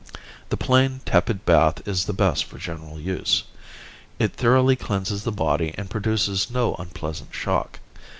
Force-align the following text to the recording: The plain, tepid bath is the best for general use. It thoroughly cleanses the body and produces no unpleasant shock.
The 0.49 0.57
plain, 0.57 1.01
tepid 1.05 1.45
bath 1.45 1.87
is 1.87 2.05
the 2.05 2.11
best 2.13 2.45
for 2.45 2.57
general 2.57 2.99
use. 2.99 3.43
It 4.17 4.33
thoroughly 4.33 4.75
cleanses 4.75 5.25
the 5.25 5.31
body 5.31 5.75
and 5.77 5.91
produces 5.91 6.49
no 6.49 6.73
unpleasant 6.79 7.35
shock. 7.35 7.79